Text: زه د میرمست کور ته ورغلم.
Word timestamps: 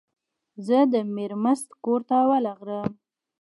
زه 0.65 0.77
د 0.93 0.95
میرمست 1.15 1.69
کور 1.83 2.01
ته 2.09 2.17
ورغلم. 2.29 2.89